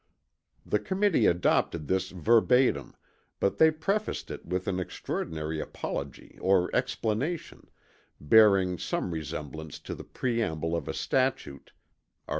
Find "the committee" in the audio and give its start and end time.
0.65-1.27